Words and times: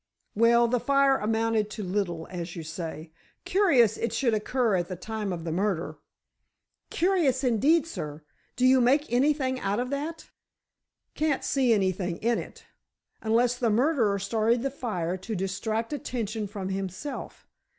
"Well, 0.33 0.67
the 0.67 0.79
fire 0.79 1.17
amounted 1.19 1.69
to 1.69 1.83
little, 1.83 2.25
as 2.31 2.55
you 2.55 2.63
say. 2.63 3.11
Curious 3.45 3.97
it 3.97 4.11
should 4.11 4.33
occur 4.33 4.75
at 4.75 4.87
the 4.87 4.95
time 4.95 5.31
of 5.31 5.43
the 5.43 5.51
murder." 5.51 5.99
"Curious, 6.89 7.43
indeed, 7.43 7.85
sir. 7.85 8.23
Do 8.55 8.65
you 8.65 8.81
make 8.81 9.13
anything 9.13 9.59
out 9.59 9.79
of 9.79 9.91
that?" 9.91 10.31
"Can't 11.13 11.43
see 11.43 11.71
anything 11.71 12.17
in 12.17 12.39
it. 12.39 12.63
Unless 13.21 13.57
the 13.59 13.69
murderer 13.69 14.17
started 14.17 14.63
the 14.63 14.71
fire 14.71 15.17
to 15.17 15.35
distract 15.35 15.93
attention 15.93 16.47
from 16.47 16.69
himself. 16.69 17.45